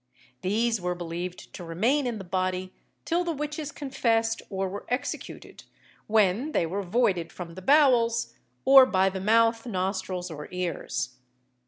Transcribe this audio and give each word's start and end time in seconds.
These 0.41 0.81
were 0.81 0.95
believed 0.95 1.53
to 1.53 1.63
remain 1.63 2.07
in 2.07 2.17
the 2.17 2.23
body 2.23 2.73
till 3.05 3.23
the 3.23 3.33
witches 3.35 3.71
confessed 3.71 4.41
or 4.49 4.67
were 4.67 4.87
executed, 4.89 5.65
when 6.07 6.53
they 6.53 6.65
were 6.65 6.81
voided 6.81 7.31
from 7.31 7.53
the 7.53 7.61
bowels, 7.61 8.33
or 8.65 8.87
by 8.87 9.09
the 9.09 9.21
mouth, 9.21 9.67
nostrils, 9.67 10.31
or 10.31 10.47
ears. 10.49 11.17